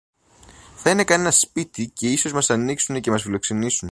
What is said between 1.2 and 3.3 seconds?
σπίτι, και ίσως μας ανοίξουν και μας